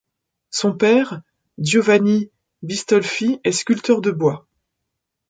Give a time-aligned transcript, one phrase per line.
[0.49, 1.21] Son père,
[1.59, 2.31] Giovanni
[2.63, 4.47] Bistolfi, est sculpteur sur bois.